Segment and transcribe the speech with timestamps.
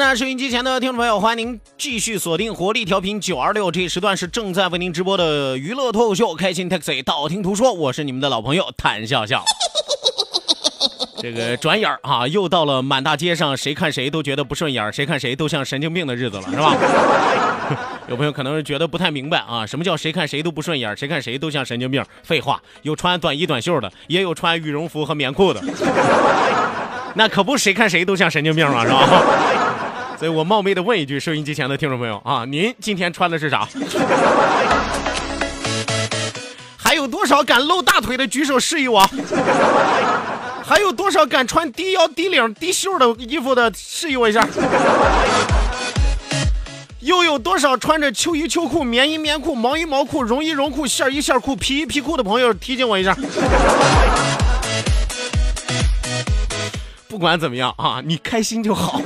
[0.00, 9.44] 那收音机前的听众朋友，欢迎您继续锁定活力调频九二六，这一时段是正在为您直播的娱乐脱口秀《开心 Taxi》，道听途说，我是你们的老朋友谭笑笑。
[11.20, 16.74] 这个转眼啊，又到了满大街上谁看谁都觉得不顺眼，谁看谁都像神经病的日子了，是吧？
[18.08, 22.02] 有朋友可能是觉得不太明白啊，什么叫谁看谁都不顺眼，谁看谁都像神经病？
[22.22, 25.62] 废话，有穿短衣短袖的，也有穿羽绒服和棉裤的，
[27.14, 29.69] 那可不谁看谁都像神经病嘛，是吧？
[30.20, 33.66] 所以我冒昧的问一句，收音机前的听众朋友啊，您今天穿的是啥？
[36.76, 39.00] 还有多少敢露大腿的举手示意我？
[40.62, 44.46] 还有多少敢穿低腰、低领、低袖的衣服的示意我一下？
[47.00, 53.16] 又有多少穿着秋衣秋裤、棉衣棉裤、毛衣毛裤、绒衣绒裤、线衣线裤、皮衣皮裤的朋友提醒我一下？
[57.08, 59.00] 不管怎么样啊，你开心就好。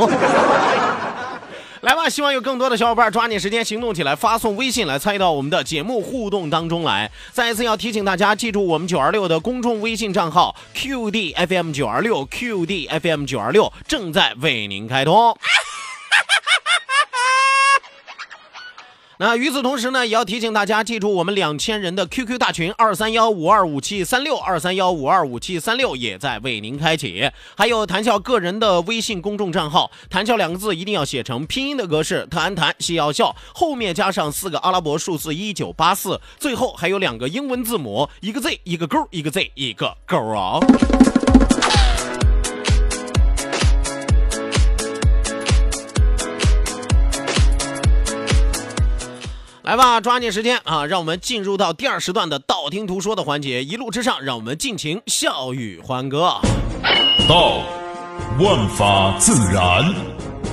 [1.85, 7.11] 来吧，希望有更多的小伙伴抓紧时间行动起来，发送微信来参与到我们的节目互动当中来。
[7.31, 15.37] 再一次要提醒大家，记住我们九二六的公众微信账号 QDFM 九二六 QDFM 九二六正在为您开通。
[19.19, 40.59] 那与此同时呢，也要提醒大家记住我们两千人的 QQ 大群二三幺五二五七三六二三幺五二五七三六也在为您开启，还有谈笑个人的微信公众账号，谈笑两个字一定要写成拼音的格式，特安谈笑笑，后面加上四个阿拉伯数字一九八四，最后还有两个英文字母，一个 Z 一个勾，一个 Z 一个勾啊。
[49.65, 50.85] 来吧，抓紧时间啊！
[50.85, 53.65] 让我们进入到第二时段的道听途说的环节。
[53.65, 56.35] 一路之上，让我们尽情笑语欢歌。
[57.27, 57.63] 道，
[58.39, 59.83] 万法自然；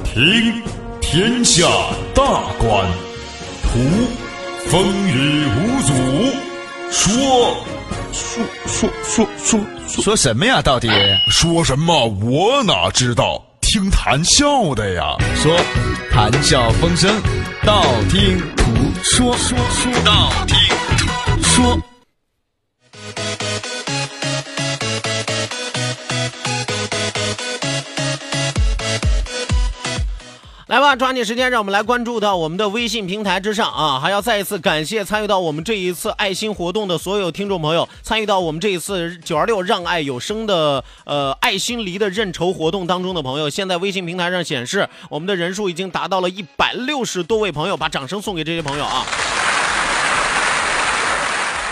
[0.05, 0.63] 听，
[1.01, 1.67] 天下
[2.15, 2.23] 大
[2.57, 2.87] 观；
[3.63, 3.79] 图，
[4.69, 5.93] 风雨无阻；
[6.89, 7.57] 说，
[8.13, 10.61] 说说说说说什么呀？
[10.61, 10.87] 到底
[11.29, 12.07] 说什么？
[12.23, 13.43] 我哪知道？
[13.59, 15.17] 听谈笑的呀。
[15.35, 15.53] 说，
[16.09, 17.13] 谈笑风生，
[17.63, 18.63] 道听途
[19.03, 20.57] 说，说说道听
[20.97, 21.79] 途说。
[30.71, 33.99] 来吧，抓紧时间，让我们来关注到我们的微信平台之上啊！
[33.99, 43.49] 还要再一次感谢参与到我们这一次爱心活动的所有听众朋友，参与到我们这一次九二六让爱有声的呃爱心梨的认筹活动当中的朋友。
[43.49, 49.05] 现在微信平台上显示，我们的人数已经达到了一百六十多位朋友，把掌声送给这些朋友啊！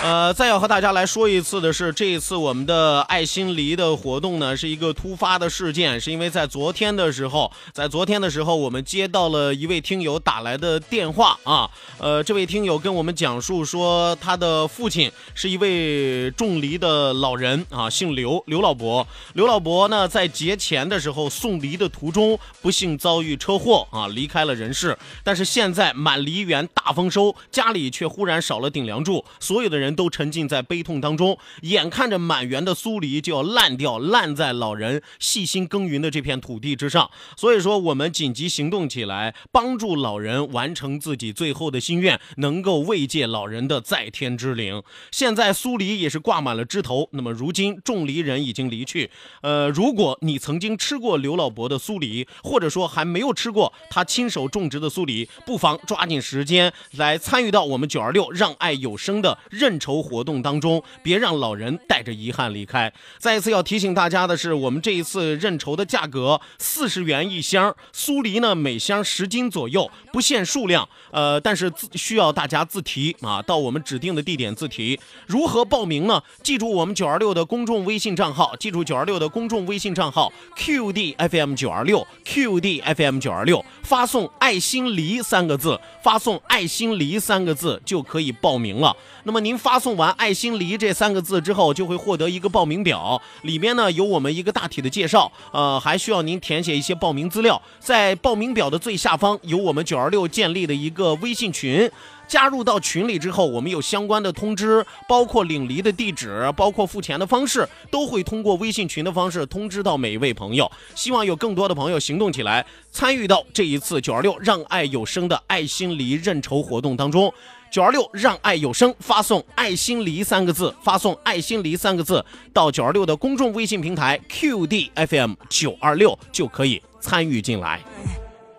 [0.01, 29.88] 呃，再要和大家来说一次的是，这一次我们的爱心梨的活动呢，是一个突发的事件，是因为在昨天的时候，在昨天的时候，我们接到了一位听友打来的电话啊，呃，这位听友跟我们讲述说，他的父亲是一位种梨的老人啊，姓刘，刘老伯，刘老伯呢，在节前的时候送梨的途中，不幸遭遇车祸啊，离开了人世，但是现在满梨园大丰收，家里却忽然少了顶梁柱，所有的人。
[29.95, 37.09] 都沉浸在悲痛当中，眼看着满园的苏梨就要烂掉，烂在老人细心耕耘的这片土地之上。
[37.37, 44.83] 所以说，我们紧急行动起来，帮助老人完成自己最后的心愿，能够慰藉老人的在天之灵。
[45.11, 49.09] 现在苏梨也是挂满了枝头，那么如今种梨人已经离去。
[49.41, 59.78] 呃，如果你曾经吃过刘老伯的苏梨，或者说还没有吃过他亲手种植的苏梨，不妨抓紧时间来参与到我们九二六让爱有声的认。
[59.79, 62.91] 筹活动当中，别让老人带着遗憾离开。
[63.17, 74.99] 再一次要提醒大家的是，我们这一次认筹的价格四十元一箱，酥梨呢每箱十斤左右，不限数量，呃，但是自需要大家自提啊，到我们指定的地点自提。
[75.27, 76.21] 如何报名呢？
[76.41, 88.95] 记住我们九二六的公众微信账号，记住九二六的公众微信账号 QDFM 九二六 QDFM 九二六，发送“爱心梨”三个字，发送“爱心梨”三个字就可以报名了。
[89.25, 97.61] 那么您发发送完“爱心梨”这三个字之后，就会获得一个报名表，里面呢有我们一个大体的介绍，呃，还需要您填写一些报名资料。
[97.79, 101.87] 在报名表的最下方有我们九二六建立的一个微信群。
[102.27, 110.71] 加入到群里之后，我们有相关的通知，包括领梨的地址，包括付钱的方式，都会通过微信群的方式通知到每一位朋友。
[110.95, 117.31] 希望有更多的朋友行动起来，参与到这一次九二六让爱有声的爱心梨认筹活动当中。
[117.71, 127.79] 九二六让爱有声，发送“爱心梨”三个字，发送“爱心梨”三个字到九二六的公众微信平台 QDFM 九二六就可以参与进来。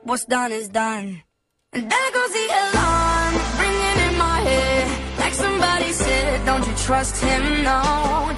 [0.06, 1.22] What's done is done.
[1.72, 4.88] And there goes the alarm, ringing in my head.
[5.18, 7.62] Like somebody said, don't you trust him?
[7.62, 8.30] No.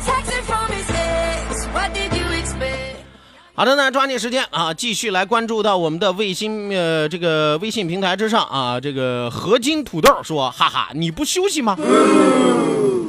[3.55, 11.77] 好的那，抓紧时间啊，继续来关注到我们的卫星呃这个微信平台之上啊，这个合金土豆说，哈哈，你不休息吗？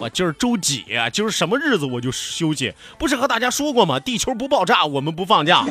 [0.01, 1.09] 我今儿周几啊？
[1.09, 3.97] 今儿什么日子我就休息，不是和大家说过吗？
[3.97, 5.63] 地球不爆炸，我们不放假；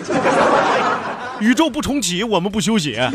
[1.39, 2.97] 宇宙不重启，我们不休息。
[2.97, 3.13] 啊！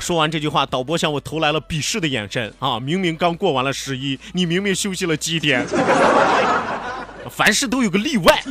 [0.00, 2.80] 说完这句话，导播向我投来了鄙视的眼神啊！
[2.80, 5.62] 明明刚过完了十一，你明明休息了几天？
[7.30, 8.42] 凡事都有个例外。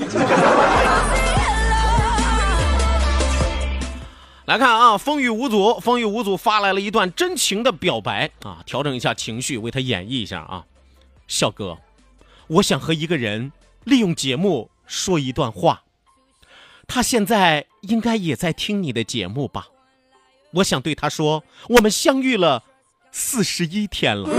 [4.46, 8.62] 来看啊，风雨无阻，风雨无阻发来了一段真情的表白啊！
[8.66, 10.66] 调整一下情绪，为他演绎一下啊，
[11.30, 11.78] 笑哥，
[12.48, 13.54] 我想和一个人
[13.86, 15.84] 利用节目说一段话，
[16.88, 19.68] 他现在应该也在听你的节目吧？
[20.56, 22.64] 我想对他说，我们相遇了
[23.14, 24.30] 四十一天了，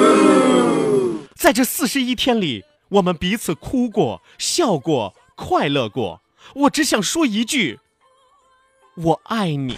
[1.35, 2.63] 在这四十一天里，
[2.95, 6.23] 我们彼此哭过、笑过、快乐过。
[6.55, 7.81] 我只想说一句：
[8.95, 9.77] 我爱你。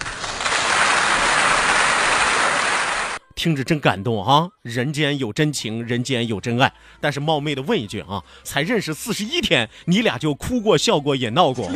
[3.34, 4.48] 听着真感动啊！
[4.62, 6.72] 人间有真情，人间有真爱。
[7.00, 11.70] 但是冒昧的问一句啊，才认识四十一天，你俩就哭过、笑过、也闹过？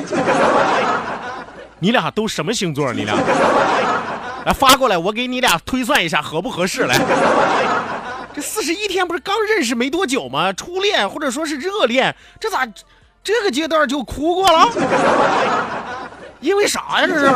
[1.81, 2.93] 你俩都什么星座？
[2.93, 3.15] 你俩？
[4.45, 6.99] 来发过来，我给你俩推算一下合不合适来。
[8.35, 10.53] 这四十一天不是刚认识没多久吗？
[10.53, 12.67] 初恋或者说是热恋，这咋
[13.23, 14.69] 这个阶段就哭过了？
[16.41, 17.07] 因为啥呀？
[17.07, 17.31] 这是？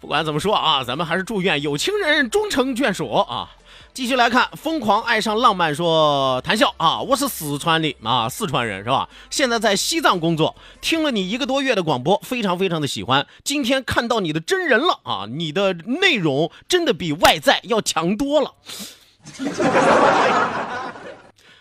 [0.00, 3.48] 不管怎么说啊，咱们还是祝愿有情人终成眷属啊。
[3.94, 9.06] 继续来看，疯狂爱上浪漫说谈笑啊，我是四川的啊，四川人是吧？
[9.28, 13.26] 现在在西藏工作，听了你一个多月的广播，非常非常的喜欢。
[13.44, 18.52] 今天看到你的真人了啊，你的内容真的比外在要强多了。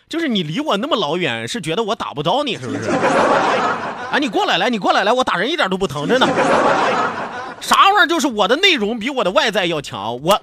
[0.08, 2.90] 就是你离我那么老远，是觉得我打不着你是不是？
[4.10, 6.26] 哎，你过来来，你过来来，我打人一点都不疼，真的。
[7.60, 8.08] 啥玩意儿？
[8.08, 10.42] 就是我的内容比我的外在要强，我。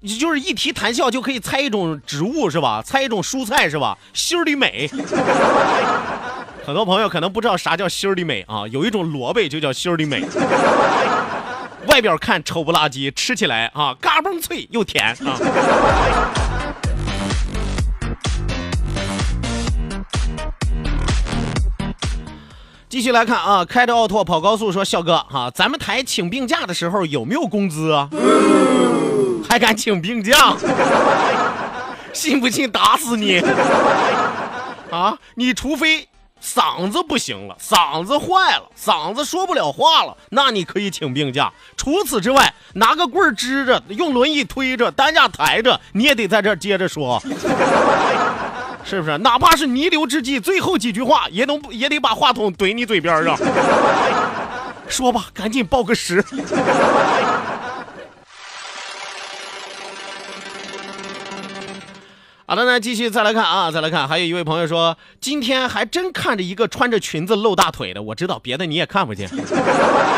[0.00, 2.82] 你就是一提谈笑就可以猜一种植物是吧？
[2.84, 3.96] 猜一种蔬菜是吧？
[4.12, 4.90] 心里美。
[6.64, 10.22] 很多朋友可能不知道啥叫心里美啊，有一种萝卜就叫心里美。
[11.88, 15.36] 外表看丑不拉几，吃起来啊嘎嘣脆又甜啊。
[22.88, 28.08] 继续来看啊，开着奥拓跑高速说：“笑哥哈、咱们台请病假的时候有没有工资啊？
[29.52, 30.56] 还敢请病假？
[32.14, 33.38] 信不信打死你？
[34.90, 36.08] 啊，你除非
[36.42, 41.52] 嗓子不行了，嗓子坏了，嗓子说不了话了，那你可以请病假。
[41.76, 47.22] 除此之外，拿个棍儿支着，用轮椅推着，担架抬着，你也得在这接着说。
[48.84, 49.18] ”是不是？
[49.18, 53.36] 哪怕是弥留之际，最后几句话也能也得把话筒怼你嘴边上。
[54.88, 56.24] 说吧，赶紧报个时。
[62.52, 69.26] 好的呢，继续再来看啊，再来看，还有一位朋友说，今天还真看着一个穿着裙子露大腿的，我知道别的你也看不见。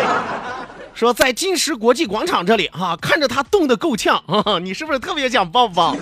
[0.94, 5.94] 说在金石国际广场这里啊，看着他冻得够呛啊， 你是不是特别想抱抱？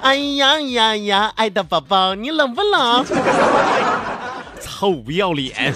[0.00, 3.04] 哎呀呀呀，爱的宝宝，你冷不冷？
[4.58, 5.74] 臭不要脸！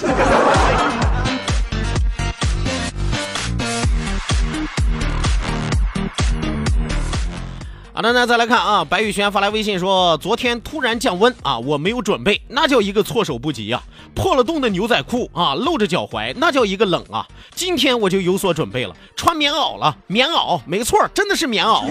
[8.02, 13.80] 的，那再来看啊，白宇轩发来微信说，昨天突然降温啊，我没有准备，那叫一个措手不及呀、
[14.14, 17.24] 破了洞的牛仔裤啊，露着脚踝，那叫一个冷啊。
[17.54, 21.84] 今天我就有所准备了，穿棉袄了，棉袄，没错，真的是棉袄。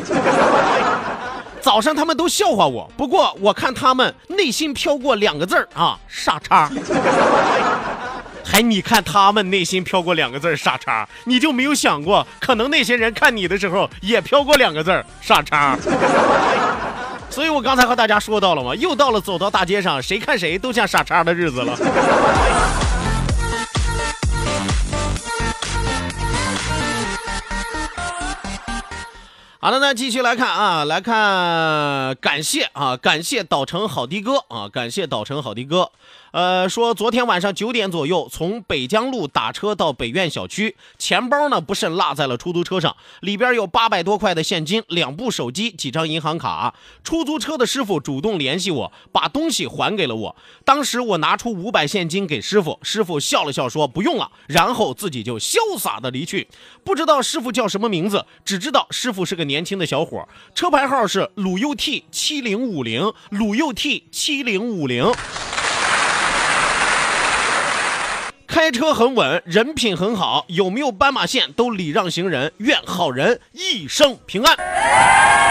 [1.61, 6.69] 早上他们都笑话我，不过我看他们内心飘过两个字儿啊，傻叉。
[8.43, 15.77] 还你看他们内心飘过两个字儿傻叉，你就没有想过，可能那些人看你的时候也飘过两个字儿傻叉。
[17.29, 21.77] 所以我刚才和大家说到了嘛，又到了走到大街上谁看谁都像傻叉的日子了。
[29.63, 35.91] 好的，那继续来看啊，来看，感谢啊，感谢岛城好的哥啊，感谢岛城好的哥。
[36.31, 46.73] 呃，说昨天晚上九点左右从北江路打车到北苑小区，钱包呢不慎落在了出租车上，里边有八百多块的现金、两部手机、几张银行卡。
[47.03, 50.35] 出租车的师傅主动联系我，把东西还给了我。
[50.65, 56.47] 当时我拿出五百现金给师傅，师傅笑了笑说不用了，然后自己就潇洒的离去。
[56.83, 65.12] 不知道师傅叫什么名字，只知道师傅是个年轻的小伙，车牌号是鲁 U T 七零五零，鲁 U T 七零五零。
[68.48, 75.50] 开车很稳，人品很好，有没有斑马线都礼让行人，愿好人一生平安。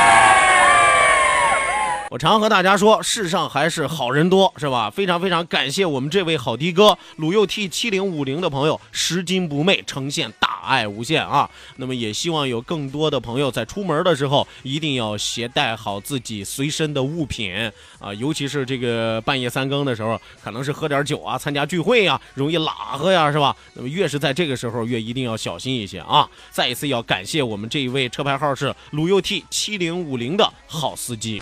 [2.10, 4.90] 我常和大家说，世上还是好人多，是吧？
[4.90, 11.48] 非常非常感谢我们这位好的哥鲁右 T 七零五零的朋友，拾金不昧，呈现大爱无限啊！
[11.76, 23.54] 那么也希望有更多的朋友在出门的时候，一定要携带好自己随身的物品啊，尤其是这个半夜三更的时候，可能是喝点酒啊，参加聚会呀，容易拉喝呀，是吧？
[23.74, 26.28] 那么越是在这个时候，越一定要小心一些啊！
[26.50, 31.40] 再一次要感谢我们这一位车牌号是鲁右 T 七零五零的好司机。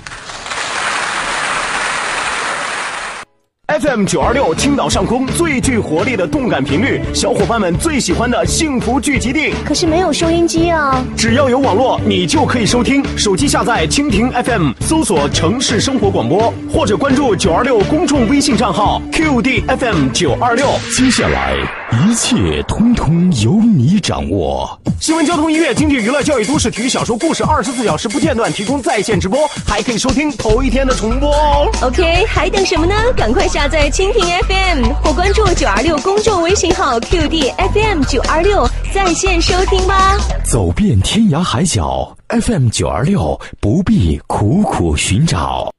[3.69, 9.53] FM 九二六，青岛上空最具活力的动感频率，小伙伴们最喜欢的幸福聚集地。
[9.63, 11.05] 可是没有收音机啊！
[11.15, 13.05] 只要有网络，你就可以收听。
[13.15, 20.67] 手机下载蜻蜓 FM，搜索城市生活广播，或者关注九二六公众微信账号 QD FM 九二六。
[20.97, 21.55] 接下来
[21.91, 24.79] 一切通通由你掌握。
[25.01, 31.67] 新闻、交通、音乐、经济、娱乐、教育、都市、体育、小说、故事，二十四小时不间断提供在线直播，还可以收听头一天的重播哦。
[31.81, 32.95] OK，还等什么呢？
[33.17, 40.19] 赶快下载蜻蜓 FM 或关注九二六公众微信号 QD FM 九二六，在线收听吧。
[40.45, 45.71] 走遍天涯海角，FM 九二六不必苦苦寻找。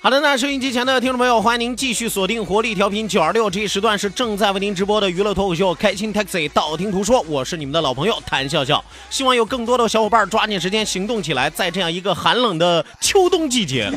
[0.00, 8.82] 好的，那收音机前的听众朋友，欢迎您继续锁定活力调频九二六，这一时段是正在为您直播的娱乐脱口秀《开心 Taxi》，道听途说，我是你们的老朋友谭笑笑。
[9.10, 13.92] 希望有更多的小伙伴抓紧时间行动起来，在这样一个寒冷的秋冬季节啊。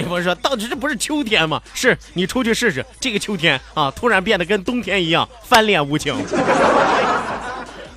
[0.00, 1.60] 有朋友说，到底这不是秋天吗？
[1.74, 6.16] 是你出去试试，这个秋天 啊，突然变得跟冬天一样翻脸无情。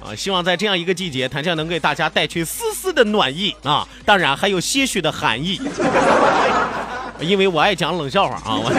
[0.04, 5.62] 啊，希望在这样一个季节，谭笑能给大家带去丝丝的暖意啊，当然还有些许的寒意，
[7.22, 8.58] 因为我爱讲冷笑话啊。
[8.58, 8.72] 我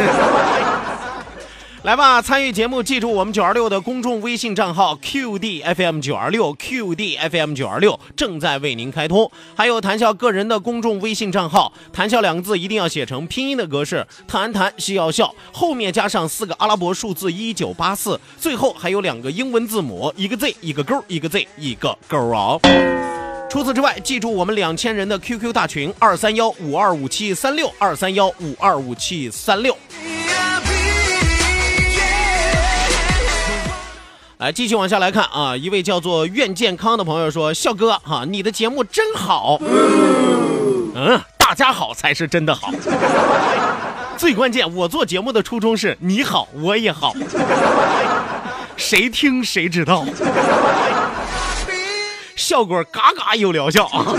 [1.84, 22.60] 来吧，参与节目，记住我们九二六的公众微信账号 QDFM 九二六 QDFM 九二六正在为您开通，还有谈笑个人的公众微信账号，谈笑两个字一定要写成拼音的格式，谈谈需要笑，后面加上四个阿拉伯数字一九八四，最后还有两个英文字母，一个 Z 一个勾，一个 Z 一个勾哦。
[23.50, 29.76] 除此之外，记住我们两千人的 QQ 大群二三幺五二五七三六二三幺五二五七三六。
[34.42, 39.56] 来，继续往下来看啊，一位叫做愿健康的朋友说：“笑哥哈、你的节目真好。”
[40.96, 42.72] 嗯，大家好才是真的好。
[44.18, 47.14] 最关键，我做节目的初衷是你好，我也好。
[48.76, 50.04] 谁听谁知道，
[52.34, 54.06] 效果嘎嘎有疗效啊！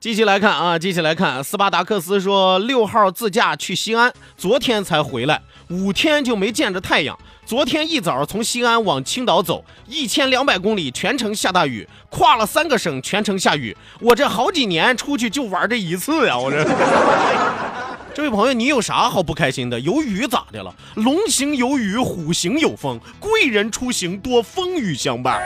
[0.00, 7.18] 继续来看啊，继续来看，斯巴达克斯说六号自驾去西安，昨天才回来，五天就没见着太阳。
[7.44, 13.76] 昨天一早从西安往青岛走，一千两百公里全程下大雨，跨了三个省全程下雨。
[14.00, 16.64] 我这好几年出去就玩这一次呀，我这。
[18.14, 19.78] 这位朋友，你有啥好不开心的？
[19.80, 20.74] 有雨咋的了？
[20.94, 25.38] 龙行有雨，虎行有风，贵人出行多风雨相伴。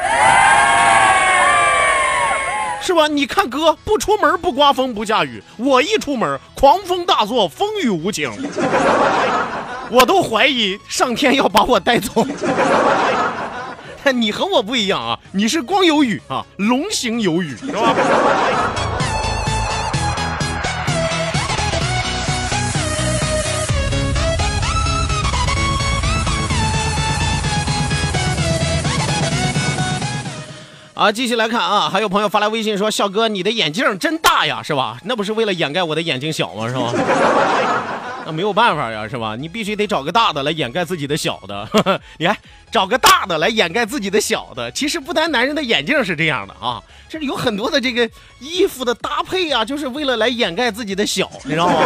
[2.81, 3.07] 是吧？
[3.09, 8.31] 你看哥不出门不刮风不下雨，我一出门狂风大作，风雨无情，
[9.91, 12.27] 我都怀疑上天要把我带走。
[14.15, 17.95] 你和我不一样啊，你是光有雨啊，龙行有雨是吧？
[31.00, 34.99] 啊，继续来看啊，还有朋友发来微信说：“笑哥，你的眼镜真大呀，是吧？
[35.04, 36.69] 那不是为了掩盖我的眼睛小吗？
[36.69, 36.92] 是吧？
[38.26, 39.35] 那没有办法呀，是吧？
[39.35, 41.66] 你必须得找个大的来掩盖自己的小的。
[42.21, 42.37] 你看，
[42.71, 44.71] 找个大的来掩盖自己的小的。
[44.73, 48.07] 其实不单男人的眼镜是这样的啊，这是有很多的这个
[48.38, 51.76] 衣服的搭配啊，就是为了来掩盖自己的小，你知道吗？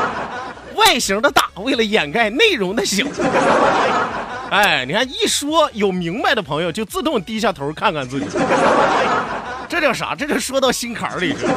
[0.76, 3.04] 外形的大，为了掩盖内容的小。”
[4.50, 8.26] 哎，你看一说有明白的朋友就自动低下头看看自己，
[9.68, 10.14] 这叫啥？
[10.14, 11.52] 这就说到心坎里去了。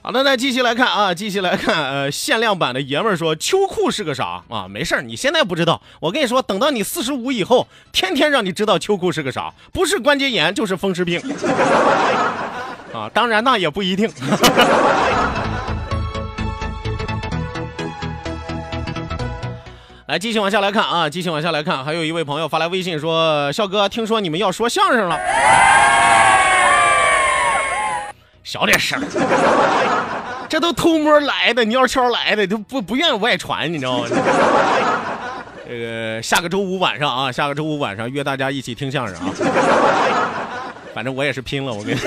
[0.00, 4.66] 好的，那继续来看啊，继续来看，呃，限量版的爷们儿说秋裤是个啥啊？
[4.66, 11.20] 没事儿，你现在不知道，我跟你说，等到你四十五以后，天天让你知道秋裤是个啥，不是关节炎就是风湿病
[12.94, 13.10] 啊。
[13.12, 14.08] 当然那也不一定。
[20.08, 25.20] 来，继续往下来看啊，继续往下来看，还有一位朋友发来微信说：“笑哥，听说你们要说相声了，
[28.42, 28.98] 小点声，
[30.48, 34.06] 这都偷摸来的，蔫悄来的，都不不愿外传，你知道吗？
[35.68, 39.28] 这个下个周五晚上啊，下个周五晚上约大家一起听相声啊，
[40.94, 42.00] 反正我也是拼了，我跟你。”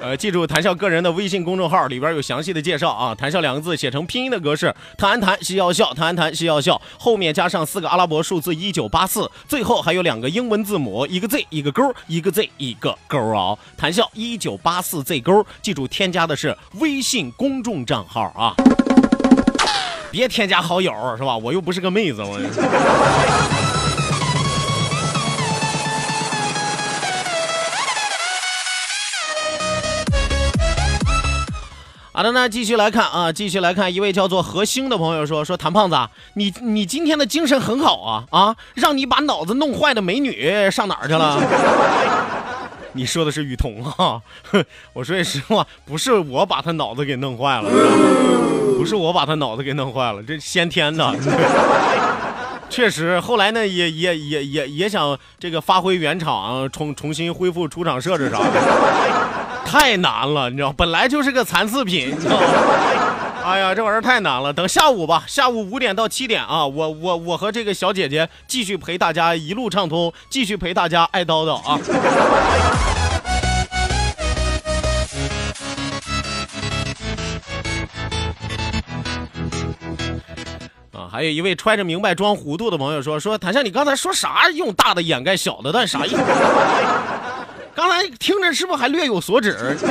[0.00, 3.14] 呃，记住谈笑个人的微信公众号里边有详细的介绍啊。
[3.14, 13.58] 谈笑两个字写成拼音的格式，谈谈是要笑，谈谈是要笑，后面加上四个阿拉伯数字一九八四，最后还有两个英文字母，一个 Z 一个勾，一个 Z 一个勾啊。
[13.76, 18.54] 谈笑一九八四 Z 勾，记住添加的是微信公众账号啊，
[20.12, 21.36] 别添加好友是吧？
[21.36, 23.57] 我又不是个妹子我。
[32.18, 35.96] 好的，那继续来看啊，继续来看，一位叫做何星的朋友说：“说谭胖子，
[36.34, 41.40] 你你今天的精神很好啊啊，让你把脑子弄坏的美女上哪儿去了？”
[42.94, 44.20] 你说的是雨桐啊？
[44.94, 47.70] 我说句实话，不是我把他脑子给弄坏了，
[48.76, 51.14] 不是我把他脑子给弄坏了，这先天的。
[52.68, 58.50] 确实，后来呢，也也也也也想这个发挥原厂，重重新恢复出厂设置啥的。
[59.68, 62.46] 太难了，你知道，本来就是个残次品，你知道吗？
[63.44, 64.50] 哎呀，这玩意儿太难了。
[64.50, 71.78] 等下午吧，下午五点到七点啊，我我我和这个小姐姐继续陪大家一路畅通，继续陪大家爱叨叨啊。
[80.98, 84.48] 啊，还有一位揣着明白装糊涂的朋友说说，谭笑，你刚才说啥？
[84.54, 86.16] 用大的掩盖小的，但啥意思？
[87.78, 89.78] 刚才听着是不是还略有所指？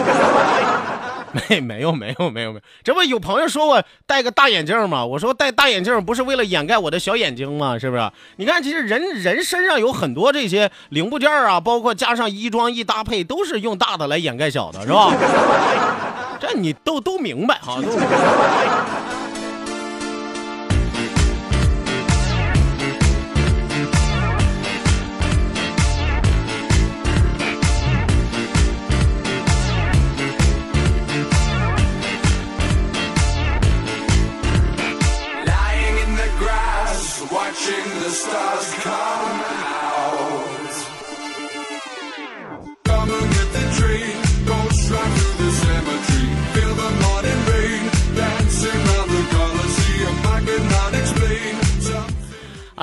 [1.49, 5.05] 没没有没有没有没有，这不有朋友说我戴个大眼镜吗？
[5.05, 7.79] 我说戴大眼镜不是为了掩盖我的小眼睛吗？
[7.79, 8.11] 是不是？
[8.35, 15.13] 你看，其实人人身上有很多这些零部件啊，包括加上衣装一搭配，都是用大的来掩盖小的，是吧？
[16.41, 17.75] 这你都都明白哈。
[17.75, 17.81] 好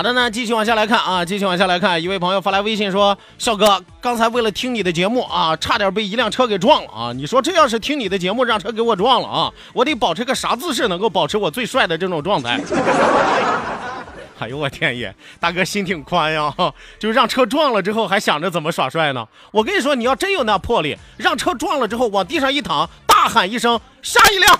[0.05, 7.11] 的，那继续往下来看啊，继续往下来看，一位朋友发来微信说：“笑哥，刚才为了听你的节目啊，差点被一辆车给撞了啊！
[7.11, 12.59] 你说这要是听你的节目让车给我撞了啊，我得保持个啥姿势能够保持我最帅的这种状态？”
[14.37, 16.53] 哎呦我天爷，大哥心挺宽呀，
[16.99, 19.25] 就让车撞了之后还想着怎么耍帅呢？
[19.51, 24.59] 我跟你说，你要真有那魄力，让车撞了之后往地上一躺，大喊一声：“下一辆，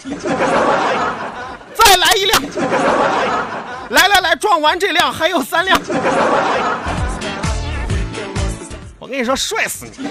[1.73, 2.41] 再来一辆。”
[3.89, 5.80] 来来来，撞完这辆还有三辆，
[9.00, 10.08] 我跟你说，帅死你！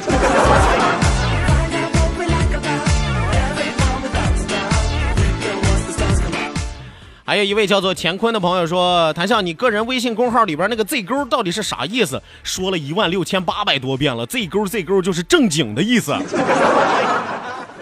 [7.27, 12.23] 还有一位叫做乾坤的朋友说：“谭笑，你个人微信公号里边那个 Z 勾到底是啥意思？
[12.43, 16.13] 说了一万六千八百多遍了，Z 勾 Z 勾就是正经的意思，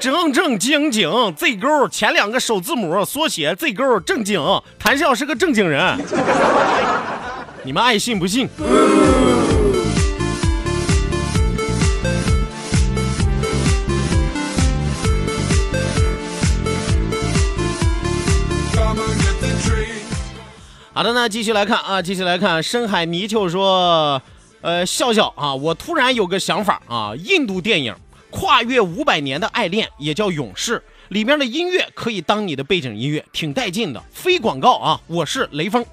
[0.03, 4.41] 正正经经 Z 勾前两个首字母缩写 Z 勾正经，
[4.77, 5.97] 谭笑是个正经人，
[7.63, 8.49] 你们爱信不信。”
[20.93, 22.61] 好的，那继续来看啊，继续来看。
[22.61, 24.21] 深海泥鳅说
[24.63, 27.95] ：“呃，笑笑啊，我突然有个想法啊，印度电影
[28.33, 34.03] 《跨越五百年的爱恋》也叫《勇士》，里面的音乐可以当你的背景音乐，挺带劲的。
[34.11, 35.85] 非广告啊，我是雷锋。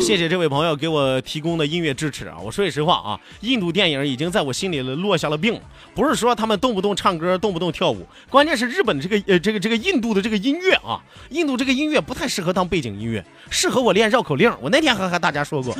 [0.00, 2.38] 谢谢这位朋友给我提供的音乐支持啊！
[2.42, 5.60] 我说句实话啊，印度电影已经在我心里落下了病。
[5.94, 14.50] 不是说他们动不动唱歌，动不动跳舞，关键是日本的这个呃这个这个印度的这个音乐啊，印度这个音乐不太适合当背景音乐，适合我练绕口令。
[14.62, 15.74] 我那天还和大家说过，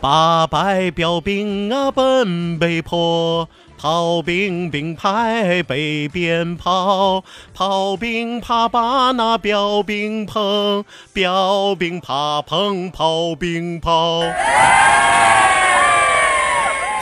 [0.00, 3.48] 八百标兵啊奔北坡。
[3.80, 7.22] 炮兵并排北边跑，
[7.54, 14.22] 炮兵怕把那标兵碰，标兵怕碰炮兵炮。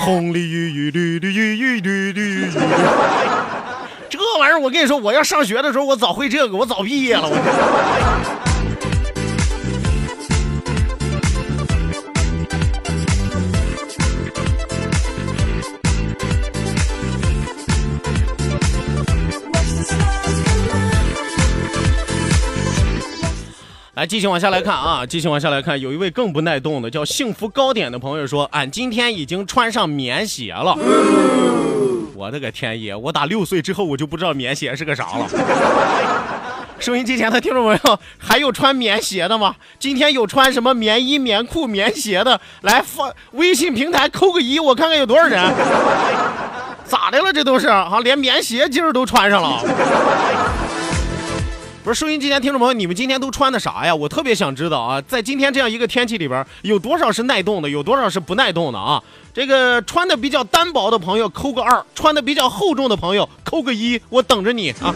[0.01, 2.51] 红鲤鱼，绿鲤鱼，绿鲤鱼。
[4.11, 7.23] 这玩意儿，我跟你说，我要上学的时候，我早会这个，我早毕业了。
[7.27, 8.46] 我。
[23.97, 25.07] 来，继续往下来看啊！
[25.07, 30.77] 继续往下来看，有一位更不耐冻的，叫幸福糕点的朋友说：“俺今天已经穿上棉鞋了。”
[32.15, 32.95] 我的个天爷！
[32.95, 35.27] 我打六岁之后，我就不知道棉鞋是个啥了。
[36.79, 39.57] 收音机前的听众朋友，还有穿棉鞋的吗？
[39.79, 42.39] 今天有穿什么棉衣、棉裤、棉鞋的？
[42.61, 45.43] 来发微信平台扣个一，我看看有多少人。
[46.85, 47.33] 咋的了？
[47.33, 50.66] 这都是啊，连棉鞋今儿都穿上了。
[51.87, 53.95] 不是收音机前听众朋友，你们今天都穿的啥呀？
[53.95, 59.01] 我特别想知道啊，在今天这样一个天气里边，有多少是耐冻的，有多少是不耐冻的啊？
[59.33, 64.93] 这个穿的比较单薄的朋友扣个二，穿的比较厚重的朋友扣个一，我等着你啊。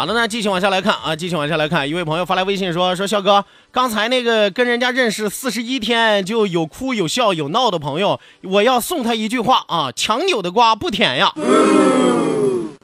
[0.00, 11.34] 好的，那继续往下来看啊，继续往下来看，一位朋友发来微信说：“说笑哥，刚才那个跟人家认识四十一天就有哭有笑有闹的朋友，我要送他一句话啊，强扭的瓜不甜呀。”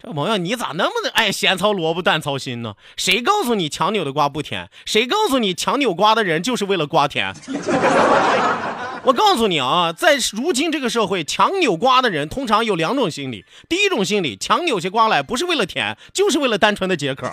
[0.03, 2.75] 这朋友你咋那么的爱咸操萝卜淡操心呢？
[2.99, 4.69] 谁告诉你强扭的瓜不甜？
[4.85, 7.35] 谁告诉你强扭瓜的人就是为了瓜甜？
[9.07, 13.45] 我告诉你啊，在如今这个社会，强扭瓜的人通常有两种心理。
[13.69, 17.31] 第一种心理，强扭些瓜来不是为了甜，就是为了单纯的解渴。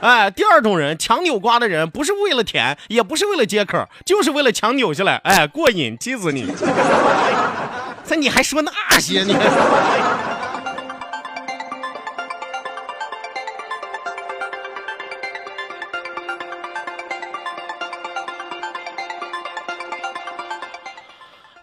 [0.00, 6.46] 哎，第二种人，强扭瓜的人不是为了甜，也不是为了解渴，就是为了强扭下来，哎，过瘾，气死你！
[8.06, 9.34] 这 你还说那些呢？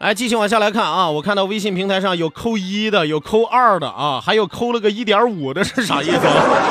[0.06, 1.10] 来，继续往下来看啊！
[1.10, 6.28] 我看到微信平台上有扣一的，有扣二的啊，还有扣了个一点五的，是啥意思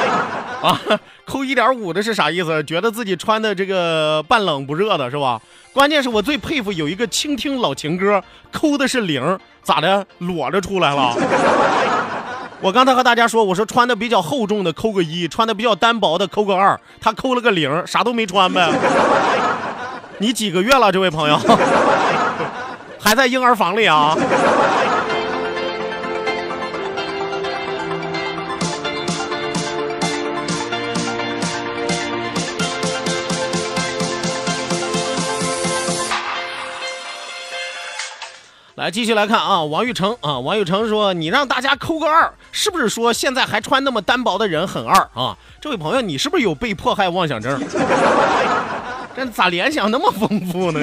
[0.63, 0.81] 啊？
[1.27, 2.63] 扣一点五的是啥意思？
[2.63, 5.41] 觉得自己穿的这个半冷不热的是吧？
[5.73, 10.07] 关键是我最佩服有一个倾听老情歌，扣的是零，咋的？
[10.19, 11.13] 裸着出来了？
[12.63, 18.71] 我刚才和大家说，我说穿的比较厚重的扣个一，穿的比较单薄的扣个二，他扣了个零，啥都没穿呗？
[20.19, 21.37] 你几个月了，这位朋友？
[23.05, 24.17] 还在婴儿房里啊！
[38.77, 47.61] 来，继续来看啊，王玉成啊，王玉成说：“你让大家扣个二，是不是说现在还穿那么单薄的人很二啊？”这位朋友，你是不是有被迫害妄想症？
[49.15, 50.81] 这咋联想那么丰富呢？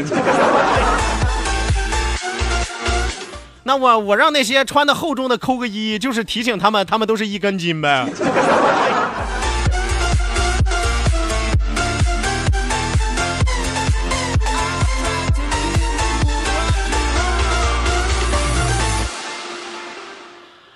[3.64, 8.08] 那我我让那些穿的厚重的扣个一，就是提醒他们，他们都是一根筋呗。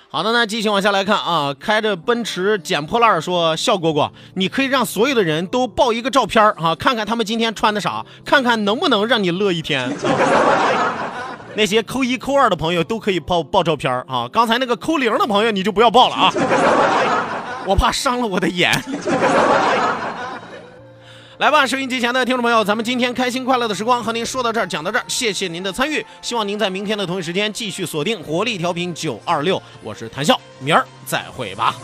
[0.08, 9.92] 好的，那继续往下来看啊，开着奔驰捡破烂说：“笑果果，你可以让所有的人都爆一个照片啊，看看他们今天穿的啥，看看能不能让你乐一天。
[11.56, 16.32] 那些扣一扣二的朋友都可以爆爆照片啊，刚才那个扣零的朋友你就不要爆了啊，
[17.66, 18.70] 我怕伤了我的眼。
[21.38, 26.04] ”来吧，收音机前的听众朋友，咱们今天开心快乐的时光和您说到这儿，讲到这儿，谢谢您的参与。
[26.22, 31.74] 希望您在明天的同一时间继续锁定活力调频九二六，我是谭笑，明儿再会吧。